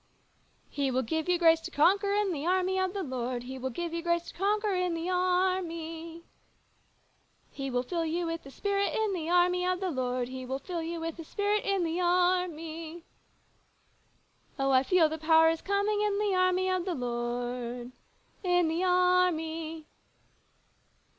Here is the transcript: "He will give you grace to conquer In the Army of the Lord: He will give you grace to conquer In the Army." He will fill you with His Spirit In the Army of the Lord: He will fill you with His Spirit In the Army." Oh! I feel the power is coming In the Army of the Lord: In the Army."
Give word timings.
"He 0.77 0.89
will 0.89 1.03
give 1.03 1.29
you 1.29 1.37
grace 1.37 1.59
to 1.61 1.69
conquer 1.69 2.11
In 2.11 2.31
the 2.31 2.43
Army 2.47 2.79
of 2.79 2.91
the 2.91 3.03
Lord: 3.03 3.43
He 3.43 3.59
will 3.59 3.69
give 3.69 3.93
you 3.93 4.01
grace 4.01 4.29
to 4.31 4.33
conquer 4.33 4.73
In 4.73 4.95
the 4.95 5.11
Army." 5.11 6.23
He 7.51 7.69
will 7.69 7.83
fill 7.83 8.03
you 8.03 8.25
with 8.25 8.43
His 8.43 8.55
Spirit 8.55 8.95
In 8.97 9.13
the 9.13 9.29
Army 9.29 9.63
of 9.63 9.79
the 9.79 9.91
Lord: 9.91 10.27
He 10.27 10.43
will 10.43 10.57
fill 10.57 10.81
you 10.81 10.99
with 10.99 11.17
His 11.17 11.27
Spirit 11.27 11.63
In 11.65 11.83
the 11.83 11.99
Army." 12.01 13.03
Oh! 14.57 14.71
I 14.71 14.81
feel 14.81 15.07
the 15.07 15.19
power 15.19 15.49
is 15.49 15.61
coming 15.61 16.01
In 16.01 16.17
the 16.17 16.33
Army 16.33 16.67
of 16.67 16.83
the 16.83 16.95
Lord: 16.95 17.91
In 18.43 18.69
the 18.69 18.83
Army." 18.83 19.85